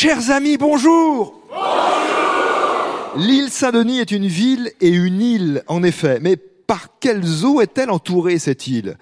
[0.00, 1.34] Chers amis, bonjour
[3.16, 6.20] L'île Saint-Denis est une ville et une île, en effet.
[6.20, 8.96] Mais par quelles eaux est-elle entourée, cette île?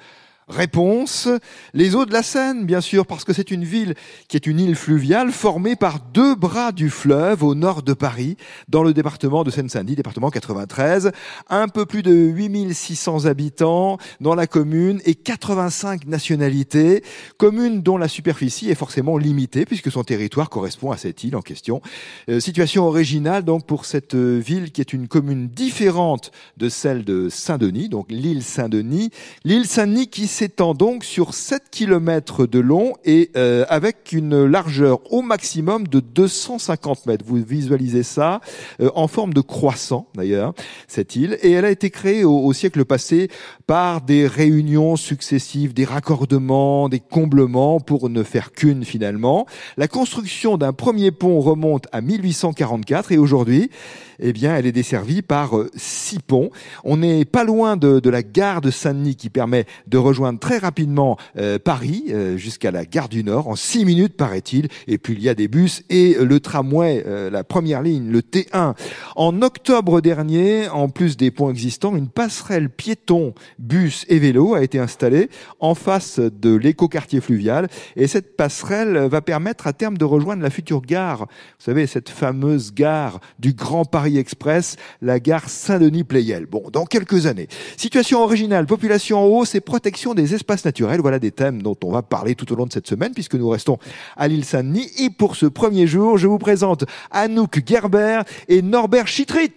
[0.48, 1.28] Réponse,
[1.74, 3.96] les eaux de la Seine, bien sûr, parce que c'est une ville
[4.28, 8.36] qui est une île fluviale formée par deux bras du fleuve au nord de Paris,
[8.68, 11.10] dans le département de Seine-Saint-Denis, département 93.
[11.48, 17.02] Un peu plus de 8600 habitants dans la commune et 85 nationalités.
[17.38, 21.42] Commune dont la superficie est forcément limitée puisque son territoire correspond à cette île en
[21.42, 21.82] question.
[22.28, 27.04] Euh, situation originale donc pour cette euh, ville qui est une commune différente de celle
[27.04, 29.10] de Saint-Denis, donc l'île Saint-Denis.
[29.42, 35.00] L'île Saint-Denis qui s'étend donc sur 7 km de long et euh, avec une largeur
[35.10, 37.24] au maximum de 250 mètres.
[37.26, 38.42] Vous visualisez ça
[38.82, 40.52] euh, en forme de croissant d'ailleurs,
[40.88, 41.38] cette île.
[41.40, 43.30] Et elle a été créée au, au siècle passé
[43.66, 49.46] par des réunions successives, des raccordements, des comblements pour ne faire qu'une finalement.
[49.78, 53.70] La construction d'un premier pont remonte à 1844 et aujourd'hui,
[54.18, 56.50] eh bien, elle est desservie par euh, six ponts.
[56.84, 60.58] On n'est pas loin de, de la gare de Saint-Denis qui permet de rejoindre très
[60.58, 64.68] rapidement euh, Paris euh, jusqu'à la gare du Nord en six minutes paraît-il.
[64.86, 68.20] Et puis il y a des bus et le tramway, euh, la première ligne, le
[68.20, 68.74] T1.
[69.16, 74.62] En octobre dernier, en plus des ponts existants, une passerelle piéton, bus et vélo a
[74.62, 75.28] été installée
[75.60, 77.68] en face de l'écoquartier fluvial.
[77.96, 81.20] Et cette passerelle va permettre à terme de rejoindre la future gare.
[81.20, 86.46] Vous savez, cette fameuse gare du Grand Paris Express, la gare Saint-Denis-Pleyel.
[86.46, 87.48] Bon, dans quelques années.
[87.76, 91.00] Situation originale, population en hausse et protection des espaces naturels.
[91.00, 93.48] Voilà des thèmes dont on va parler tout au long de cette semaine puisque nous
[93.48, 93.78] restons
[94.16, 94.90] à l'île Saint-Denis.
[94.98, 99.52] Et pour ce premier jour, je vous présente Anouk Gerber et Norbert Chitrit.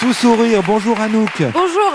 [0.00, 0.62] Tout sourire.
[0.66, 1.42] Bonjour Anouk.
[1.52, 1.92] Bonjour,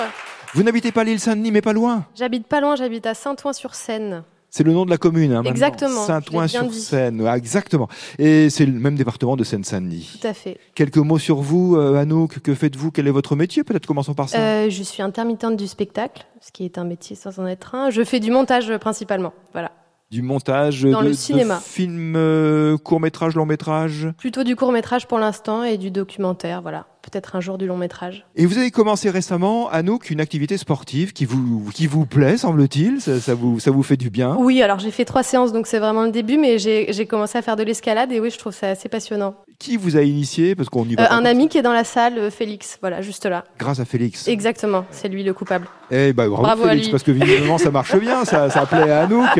[0.53, 2.05] Vous n'habitez pas l'île Saint-Denis, mais pas loin.
[2.15, 4.23] j'habite pas loin, j'habite à Saint-Ouen-sur-Seine.
[4.53, 5.31] C'est le nom de la commune.
[5.31, 5.43] Hein.
[5.45, 7.25] Exactement, Saint-Ouen-sur-Seine.
[7.25, 7.87] Ah, exactement.
[8.19, 10.19] Et c'est le même département de Seine-Saint-Denis.
[10.21, 10.57] Tout à fait.
[10.75, 12.39] Quelques mots sur vous, euh, Anouk.
[12.39, 12.91] Que faites-vous?
[12.91, 13.63] Quel est votre métier?
[13.63, 14.37] Peut-être commençons par ça.
[14.37, 17.89] Euh, je suis intermittente du spectacle, ce qui est un métier sans en être un.
[17.91, 19.31] Je fais du montage euh, principalement.
[19.53, 19.71] Voilà.
[20.11, 21.57] du montage dans de, le de cinéma.
[21.63, 24.09] films, euh, court-métrage, long-métrage?
[24.17, 26.61] Plutôt du court métrage pour l'instant et du documentaire.
[26.61, 26.87] Voilà.
[27.01, 28.25] Peut-être un jour du long métrage.
[28.35, 33.01] Et vous avez commencé récemment, Anouk, une activité sportive qui vous, qui vous plaît, semble-t-il.
[33.01, 34.35] Ça, ça vous, ça vous fait du bien.
[34.37, 37.37] Oui, alors j'ai fait trois séances, donc c'est vraiment le début, mais j'ai j'ai commencé
[37.37, 39.33] à faire de l'escalade et oui, je trouve ça assez passionnant.
[39.57, 41.83] Qui vous a initié Parce qu'on y va Euh, un ami qui est dans la
[41.83, 42.77] salle, euh, Félix.
[42.81, 43.43] Voilà, juste là.
[43.47, 43.51] ça.
[43.57, 44.27] Grâce à Félix.
[44.27, 45.67] Exactement, c'est lui le coupable.
[45.89, 46.91] Eh ben, bravo, Bravo à Félix, lui.
[46.91, 49.39] parce que visiblement ça marche bien, ça, ça plaît à Anouk.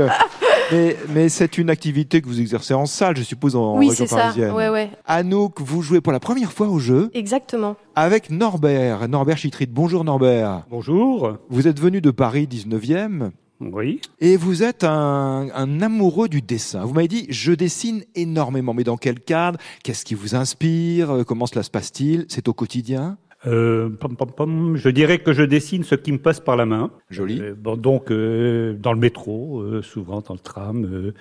[0.73, 4.05] Mais, mais c'est une activité que vous exercez en salle, je suppose, en oui, région
[4.05, 4.21] c'est ça.
[4.21, 4.51] parisienne.
[4.51, 4.89] Ouais, ouais.
[5.05, 7.50] Anouk, vous jouez pour la première fois au jeu Exactement.
[7.95, 9.67] Avec Norbert, Norbert Chitrit.
[9.67, 10.63] Bonjour Norbert.
[10.69, 11.37] Bonjour.
[11.49, 13.99] Vous êtes venu de Paris 19e Oui.
[14.19, 16.85] et vous êtes un, un amoureux du dessin.
[16.85, 19.59] Vous m'avez dit, je dessine énormément, mais dans quel cadre?
[19.83, 21.11] Qu'est-ce qui vous inspire?
[21.11, 22.25] Euh, Comment cela se passe-t-il?
[22.29, 23.17] C'est au quotidien?
[23.47, 26.65] Euh, pom, pom, pom, je dirais que je dessine ce qui me passe par la
[26.67, 26.91] main.
[27.09, 27.39] Joli.
[27.41, 31.13] Euh, bon, donc, euh, dans le métro, euh, souvent dans le tram, euh,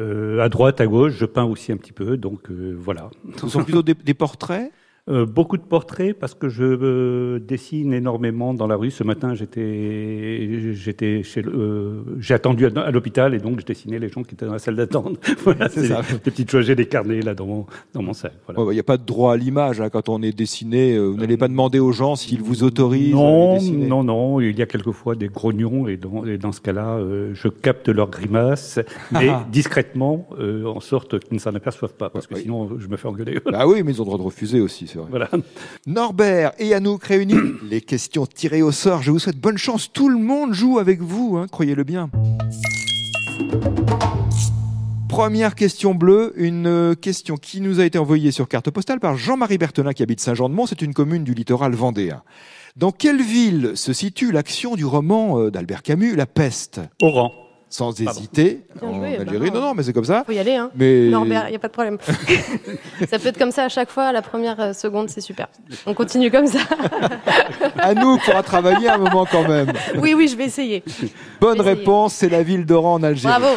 [0.00, 2.16] euh, à droite, à gauche, je peins aussi un petit peu.
[2.16, 3.10] Donc, euh, voilà.
[3.36, 4.72] Ce sont plutôt des, des portraits?
[5.08, 8.90] Euh, beaucoup de portraits parce que je euh, dessine énormément dans la rue.
[8.90, 13.64] Ce matin, j'étais, j'étais chez, le- euh, j'ai attendu à, à l'hôpital et donc je
[13.66, 15.18] dessinais les gens qui étaient dans la salle d'attente.
[15.44, 16.02] voilà, C'est ça.
[16.02, 16.66] des petites choses.
[16.66, 18.32] J'ai des carnets là dans mon, dans mon sac.
[18.46, 18.70] Voilà.
[18.72, 20.94] Il n'y a pas de droit à l'image hein, quand on est dessiné.
[20.96, 24.40] euh, Vous n'allez pas demander aux gens s'ils vous autorisent Non, non, non.
[24.40, 27.88] Il y a quelquefois des grognons et dans, et dans ce cas-là, euh, je capte
[27.88, 28.78] leurs grimaces,
[29.12, 29.46] mais Ah.
[29.50, 33.08] discrètement, euh, en sorte qu'ils ne s'en aperçoivent pas, parce que sinon je me fais
[33.08, 33.38] engueuler.
[33.50, 35.28] Bah oui, mais ils ont le droit de refuser aussi, c'est voilà.
[35.86, 37.36] Norbert et Anouk réunis,
[37.70, 39.02] les questions tirées au sort.
[39.02, 39.92] Je vous souhaite bonne chance.
[39.92, 42.10] Tout le monde joue avec vous, hein, croyez-le bien.
[45.08, 49.58] Première question bleue, une question qui nous a été envoyée sur carte postale par Jean-Marie
[49.58, 50.66] Berthelin qui habite Saint-Jean-de-Mont.
[50.66, 52.22] C'est une commune du littoral vendéen.
[52.76, 56.80] Dans quelle ville se situe l'action du roman euh, d'Albert Camus, La peste?
[57.02, 57.32] Oran.
[57.70, 58.18] Sans Pardon.
[58.18, 59.50] hésiter, Bien en joué, Algérie.
[59.50, 59.60] non.
[59.60, 60.24] non, non, mais c'est comme ça.
[60.24, 60.70] Faut y aller, hein.
[60.74, 61.98] Mais Norbert, il n'y a pas de problème.
[63.10, 65.48] ça peut être comme ça à chaque fois, la première euh, seconde, c'est super.
[65.84, 66.60] On continue comme ça.
[67.78, 69.72] Anouk pourra travailler un moment quand même.
[69.98, 70.82] Oui, oui, je vais essayer.
[71.40, 73.34] Bonne vais réponse, c'est la ville d'Oran en Algérie.
[73.38, 73.54] Bravo.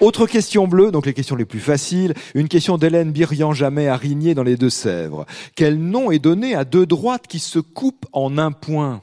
[0.00, 2.14] Autre question bleue, donc les questions les plus faciles.
[2.34, 5.26] Une question d'Hélène Birian Jamais à Rigné dans les Deux-Sèvres.
[5.54, 9.02] Quel nom est donné à deux droites qui se coupent en un point?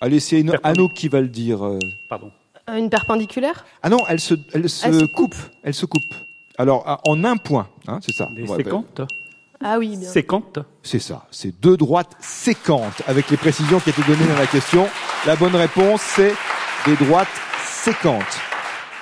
[0.00, 1.64] Allez, c'est une- Anouk qui va le dire.
[1.64, 1.78] euh.
[2.08, 2.30] Pardon.
[2.68, 3.64] Euh, Une perpendiculaire?
[3.82, 5.34] Ah non, elle se, elle se, Elle se coupe.
[5.62, 6.14] Elle se coupe.
[6.58, 8.28] Alors, en un point, hein, c'est ça.
[8.36, 9.00] Des Ouais, séquentes?
[9.62, 10.08] Ah oui, bien.
[10.08, 10.58] Séquente.
[10.82, 14.86] C'est ça, c'est deux droites séquentes, avec les précisions qui étaient données dans la question.
[15.26, 16.32] La bonne réponse, c'est
[16.86, 17.28] des droites
[17.66, 18.24] séquentes,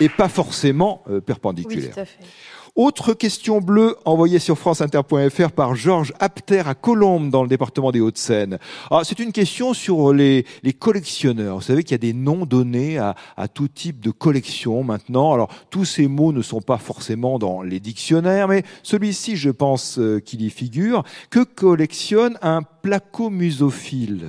[0.00, 1.95] et pas forcément euh, Oui, perpendiculaires.
[1.95, 2.19] tout à fait.
[2.77, 7.99] Autre question bleue envoyée sur franceinter.fr par Georges Apter à Colombes dans le département des
[7.99, 8.59] Hauts-de-Seine.
[8.93, 11.56] Ah, c'est une question sur les, les collectionneurs.
[11.56, 15.33] Vous savez qu'il y a des noms donnés à, à tout type de collection maintenant.
[15.33, 19.99] Alors tous ces mots ne sont pas forcément dans les dictionnaires, mais celui-ci, je pense
[19.99, 21.03] euh, qu'il y figure.
[21.31, 24.29] Que collectionne un placomusophile?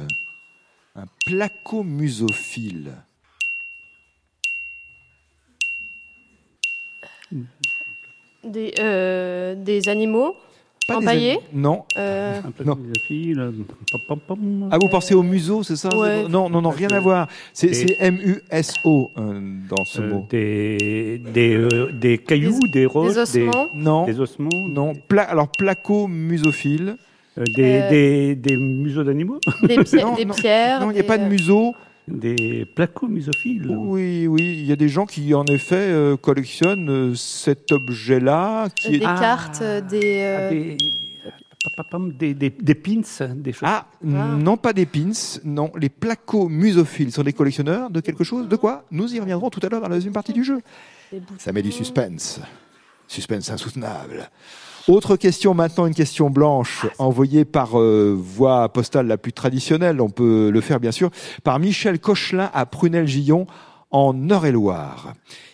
[0.96, 2.94] Un placomusophile.
[8.50, 10.36] Des, euh, des animaux
[10.88, 11.84] Pas des empaillés anim- Non.
[11.98, 12.78] euh, Un peu Non.
[14.72, 16.28] Ah, vous pensez au museau, c'est ça Ouais.
[16.28, 17.28] Non, non, non, rien à voir.
[17.54, 20.28] C'est M-U-S-O euh, dans ce Euh, mot.
[20.30, 24.94] des, des, euh, des cailloux, des, roches, des ossements Non, des, ossements, non.
[25.08, 26.96] Pla alors placo-musophile.
[27.38, 31.24] euh, des, Euh, des, des museaux d'animaux, Des, pierres Non, il n'y a pas de
[31.24, 31.74] euh, museau.
[32.10, 33.68] Des placomusophiles.
[33.70, 38.70] Oui, oui, il y a des gens qui, en effet, euh, collectionnent euh, cet objet-là.
[38.76, 39.06] qui Des est...
[39.06, 39.18] Ah.
[39.20, 43.02] cartes, des, Ah, euh, des, des, des, des pins,
[43.36, 43.64] des choses.
[43.70, 45.12] Ah, non, pas des pins.
[45.44, 48.48] Non, les placo-musophiles sont des collectionneurs de quelque chose.
[48.48, 48.86] De quoi?
[48.92, 50.62] Nous y reviendrons tout à l'heure dans la deuxième partie du jeu.
[51.38, 52.40] Ça met du suspense.
[53.08, 54.30] Suspense insoutenable.
[54.90, 60.10] Autre question maintenant, une question blanche envoyée par euh, voie postale la plus traditionnelle, on
[60.10, 61.12] peut le faire bien sûr,
[61.44, 63.46] par Michel Cochelin à Prunel-Gillon
[63.92, 65.14] en Eure-et-Loire.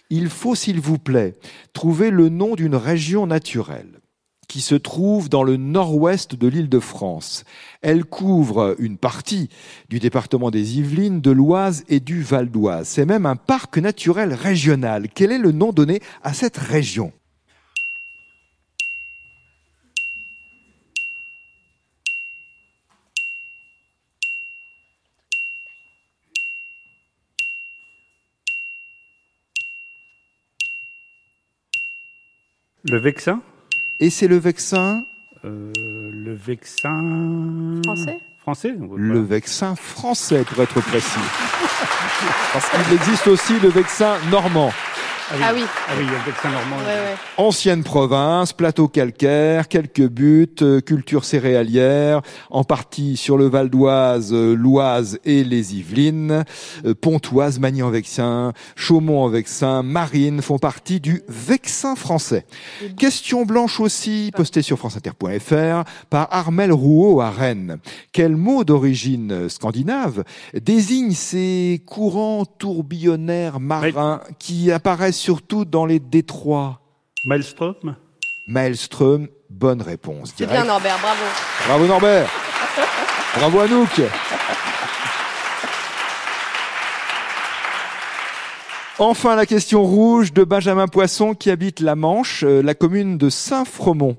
[0.09, 1.33] Il faut, s'il vous plaît,
[1.73, 3.99] trouver le nom d'une région naturelle
[4.47, 7.43] qui se trouve dans le nord-ouest de l'île de France.
[7.81, 9.49] Elle couvre une partie
[9.89, 12.87] du département des Yvelines, de l'Oise et du Val d'Oise.
[12.87, 15.09] C'est même un parc naturel régional.
[15.13, 17.11] Quel est le nom donné à cette région?
[32.87, 33.41] Le Vexin?
[33.99, 35.05] Et c'est le Vexin
[35.43, 37.81] Euh, Le Vexin.
[37.83, 38.19] Français?
[38.39, 41.19] Français Le Vexin français, pour être précis.
[42.53, 44.71] Parce qu'il existe aussi le Vexin normand.
[45.31, 46.77] Ah oui, Ah oui, il y a le Vexin normand.
[46.77, 47.15] ouais, ouais.
[47.37, 54.31] Ancienne province, plateau calcaire, quelques buts, euh, culture céréalière, en partie sur le Val d'Oise,
[54.33, 56.43] euh, l'Oise et les Yvelines,
[56.85, 62.45] euh, Pontoise, Magny-en-Vexin, Chaumont-en-Vexin, Marine font partie du Vexin français.
[62.97, 67.77] Question blanche aussi, postée sur franceinter.fr par Armel Rouault à Rennes.
[68.11, 70.23] Quel mot d'origine scandinave
[70.53, 76.81] désigne ces courants tourbillonnaires marins qui apparaissent surtout dans les détroits
[77.25, 77.95] Maelstrom
[78.47, 80.33] Maelstrom, bonne réponse.
[80.35, 81.23] C'est bien Norbert, bravo.
[81.67, 82.29] Bravo Norbert.
[83.37, 84.01] Bravo Anouk.
[88.97, 93.29] Enfin, la question rouge de Benjamin Poisson qui habite la Manche, euh, la commune de
[93.29, 94.15] Saint-Fromont.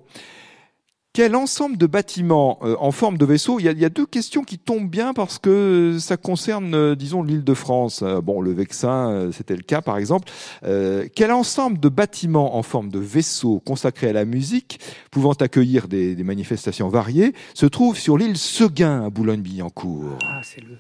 [1.17, 3.59] Quel ensemble de bâtiments euh, en forme de vaisseau?
[3.59, 6.75] Il y, a, il y a deux questions qui tombent bien parce que ça concerne,
[6.75, 8.01] euh, disons, l'île de France.
[8.03, 10.29] Euh, bon, le Vexin, euh, c'était le cas, par exemple.
[10.65, 14.79] Euh, quel ensemble de bâtiments en forme de vaisseau consacrés à la musique,
[15.11, 20.19] pouvant accueillir des, des manifestations variées, se trouve sur l'île Seguin à Boulogne-Billancourt?
[20.23, 20.77] Ah, c'est le.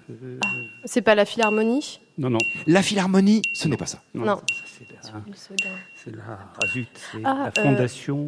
[0.84, 2.00] C'est pas la Philharmonie?
[2.18, 2.38] Non, non.
[2.66, 4.02] La Philharmonie, ce n'est pas ça.
[4.14, 4.36] Non.
[4.36, 5.70] ça, C'est la, Le second.
[6.04, 8.26] c'est la, ah, zut, c'est Ah, la euh, fondation.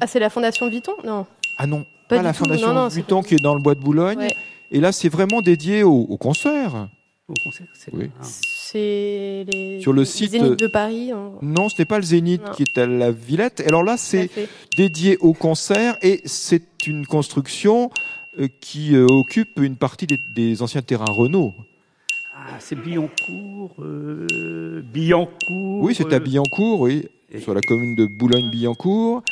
[0.00, 0.92] Ah, c'est la Fondation Vuitton?
[1.04, 1.26] Non.
[1.58, 4.18] Ah non, Pas la tout, Fondation non, non, qui est dans le bois de Boulogne.
[4.18, 4.34] Ouais.
[4.70, 6.88] Et là, c'est vraiment dédié au, au concert.
[7.28, 8.10] Au concert, c'est Oui.
[8.74, 9.80] les.
[9.80, 11.12] Sur le site, Zénith de Paris.
[11.12, 11.32] hein.
[11.42, 12.52] Non, ce n'est pas le Zénith Non.
[12.52, 13.62] qui est à la Villette.
[13.66, 14.28] Alors là, c'est
[14.76, 17.90] dédié au concert et c'est une construction
[18.38, 21.54] euh, qui euh, occupe une partie des, des anciens terrains Renault.
[22.36, 23.74] Ah, c'est Billancourt.
[23.80, 25.80] euh, Billancourt.
[25.82, 29.22] Oui, c'est à euh, Billancourt, oui, et- sur la commune de Boulogne-Billancourt.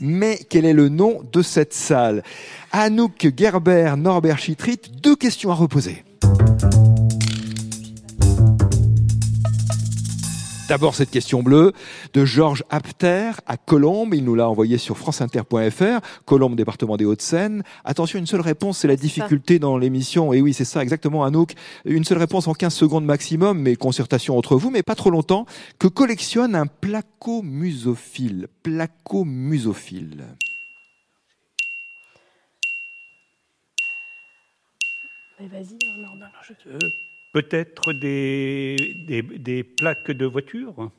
[0.00, 2.22] Mais quel est le nom de cette salle?
[2.70, 6.04] Anouk Gerber, Norbert Chitrit, deux questions à reposer.
[10.68, 11.72] D'abord cette question bleue
[12.12, 14.12] de Georges Apter à Colombes.
[14.12, 16.00] Il nous l'a envoyé sur franceinter.fr.
[16.26, 17.62] Colombes, département des Hauts-de-Seine.
[17.86, 19.00] Attention, une seule réponse, c'est la ça.
[19.00, 20.34] difficulté dans l'émission.
[20.34, 21.54] Et oui, c'est ça, exactement, Anouk.
[21.86, 25.46] Une seule réponse en 15 secondes maximum, mais concertation entre vous, mais pas trop longtemps.
[25.78, 30.26] Que collectionne un placomusophile Placomusophile.
[35.40, 36.32] Mais vas-y, hein, Norbert.
[36.66, 36.78] Euh,
[37.32, 40.90] Peut-être des, des, des plaques de voiture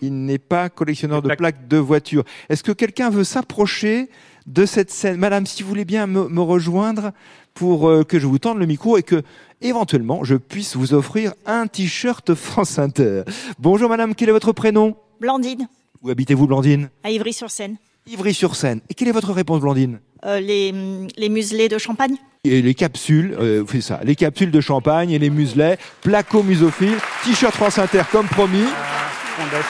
[0.00, 2.24] Il n'est pas collectionneur De plaques de voitures.
[2.48, 4.08] Est-ce que quelqu'un veut s'approcher
[4.46, 5.18] de cette scène?
[5.18, 7.12] Madame, si vous voulez bien me, me rejoindre
[7.52, 9.22] pour euh, que je vous tende le micro et que,
[9.60, 13.22] éventuellement, je puisse vous offrir un t-shirt France Inter.
[13.58, 14.96] Bonjour Madame, quel est votre prénom?
[15.20, 15.68] Blandine,
[16.02, 16.88] Où habitez-vous Blandine?
[17.02, 17.76] À Ivry-sur-Seine.
[18.06, 18.80] Ivry-sur-Seine.
[18.88, 20.00] Et quelle est votre réponse Blandine?
[20.24, 20.72] Euh, les,
[21.16, 25.18] les muselés de champagne et les capsules, euh, c'est ça, les capsules de champagne et
[25.18, 28.66] les muselets, placo musophile, t-shirt France Inter comme promis.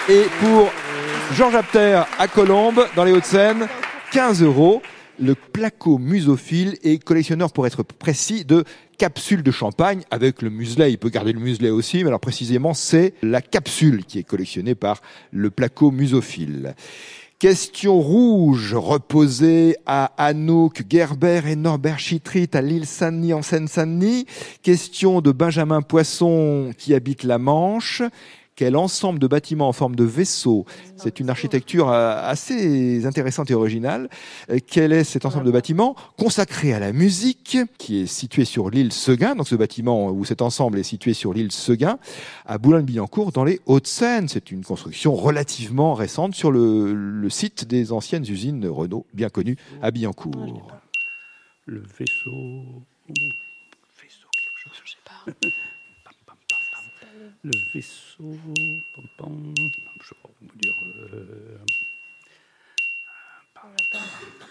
[0.09, 0.71] Et pour
[1.33, 3.67] Georges Apter à Colombes, dans les Hauts-de-Seine,
[4.13, 4.83] 15 euros.
[5.21, 8.65] Le placo musophile est collectionneur, pour être précis, de
[8.99, 10.91] capsules de champagne avec le muselet.
[10.91, 14.75] Il peut garder le muselet aussi, mais alors précisément, c'est la capsule qui est collectionnée
[14.75, 15.01] par
[15.31, 16.75] le placo musophile.
[17.45, 24.25] Question rouge, reposée à Anouk, Gerber et Norbert Chitrit à l'île Saint-Denis en Seine-Saint-Denis.
[24.63, 28.01] Question de Benjamin Poisson qui habite la Manche.
[28.57, 30.65] Quel ensemble de bâtiments en forme de vaisseau
[30.97, 34.09] C'est une architecture euh, assez intéressante et originale.
[34.49, 38.71] Euh, Quel est cet ensemble de bâtiments consacré à la musique qui est situé sur
[38.71, 41.99] l'île Seguin Donc ce bâtiment ou cet ensemble est situé sur l'île Seguin
[42.47, 44.29] à Boulogne-Billancourt dans les Hauts-de-Seine.
[44.29, 49.57] C'est une construction relativement récente sur le, le site des anciennes usines Renault bien connues
[49.83, 50.71] à Billancourt.
[51.67, 52.85] Le vaisseau.
[53.09, 55.49] Vaisseau, quelque chose, je sais pas.
[57.45, 58.39] Le vaisseau.
[58.47, 60.75] Je sais pas vous dire.
[61.13, 61.59] euh,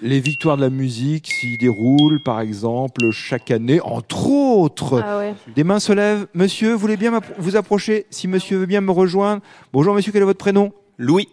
[0.02, 5.02] Les victoires de la musique s'y déroulent, par exemple, chaque année, entre autres.
[5.04, 5.34] Ah ouais.
[5.56, 6.28] Des mains se lèvent.
[6.36, 9.42] Monsieur, vous voulez bien vous approcher Si monsieur veut bien me rejoindre?
[9.72, 10.72] Bonjour monsieur, quel est votre prénom?
[11.00, 11.28] Louis.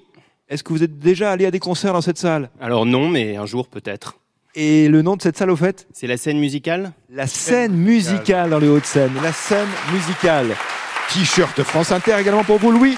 [0.48, 2.48] Est-ce que vous êtes déjà allé à des concerts dans cette salle?
[2.60, 4.18] Alors non, mais un jour peut-être.
[4.54, 5.86] Et le nom de cette salle, au fait?
[5.92, 6.92] C'est la scène musicale?
[7.10, 9.12] La scène musicale dans les Hauts-de-Seine.
[9.22, 10.56] La scène musicale.
[11.12, 12.96] T-shirt France Inter également pour vous, Louis.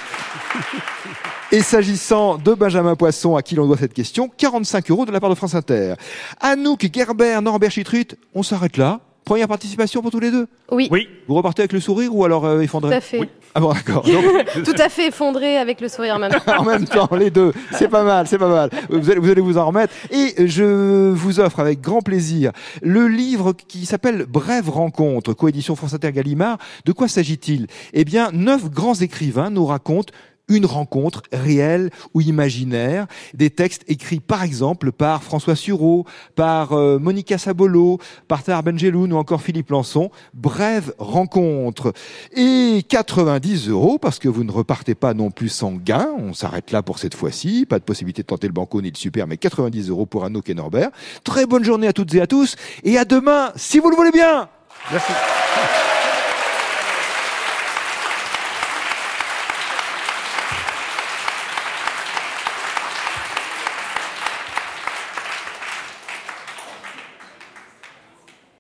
[1.51, 5.19] Et s'agissant de Benjamin Poisson, à qui l'on doit cette question, 45 euros de la
[5.19, 5.95] part de France Inter.
[6.41, 9.01] Anouk, Gerber, Norbert Chitrit, on s'arrête là.
[9.25, 10.47] Première participation pour tous les deux?
[10.71, 13.31] Oui, Oui, Vous repartez avec le sourire ou alors euh, tout effondré à fait.
[13.55, 14.05] Ah bon, d'accord.
[14.65, 16.33] Tout à fait effondré avec le sourire même.
[16.59, 17.53] en même temps, les deux.
[17.73, 18.71] C'est pas mal, c'est pas mal.
[18.89, 19.93] Vous allez, vous allez vous en remettre.
[20.11, 25.95] Et je vous offre avec grand plaisir le livre qui s'appelle Brève rencontre, coédition France
[25.95, 26.59] Inter Gallimard.
[26.85, 27.67] De quoi s'agit-il?
[27.93, 30.13] Eh bien, neuf grands écrivains nous racontent
[30.49, 36.99] une rencontre réelle ou imaginaire, des textes écrits par exemple par François Sureau, par euh,
[36.99, 40.11] Monica Sabolo, par Tahar Benjeloun ou encore Philippe Lançon.
[40.35, 41.93] Brève rencontre.
[42.37, 46.09] Et 90 euros parce que vous ne repartez pas non plus sans gain.
[46.19, 47.67] On s'arrête là pour cette fois-ci.
[47.67, 50.49] Pas de possibilité de tenter le banco ni le super, mais 90 euros pour Anouk
[50.51, 50.91] et Norbert.
[51.25, 54.13] Très bonne journée à toutes et à tous et à demain si vous le voulez
[54.13, 54.49] bien.
[54.91, 55.13] merci.